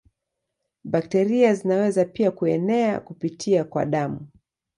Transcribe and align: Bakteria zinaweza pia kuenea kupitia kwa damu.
Bakteria 0.83 1.53
zinaweza 1.53 2.05
pia 2.05 2.31
kuenea 2.31 2.99
kupitia 2.99 3.63
kwa 3.63 3.85
damu. 3.85 4.27